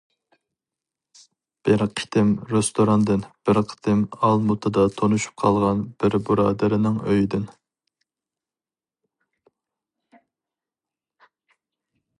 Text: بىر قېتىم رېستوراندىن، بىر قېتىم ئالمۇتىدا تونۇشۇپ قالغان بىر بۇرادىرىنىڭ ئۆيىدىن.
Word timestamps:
بىر 1.67 1.83
قېتىم 1.99 2.31
رېستوراندىن، 2.53 3.21
بىر 3.49 3.59
قېتىم 3.73 4.01
ئالمۇتىدا 4.29 4.87
تونۇشۇپ 5.01 5.37
قالغان 5.43 5.85
بىر 6.05 6.17
بۇرادىرىنىڭ 6.31 6.99
ئۆيىدىن. 7.03 7.47